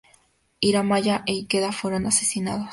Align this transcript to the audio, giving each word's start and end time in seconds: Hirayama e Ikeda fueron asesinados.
Hirayama 0.61 0.97
e 1.27 1.31
Ikeda 1.33 1.71
fueron 1.71 2.07
asesinados. 2.07 2.67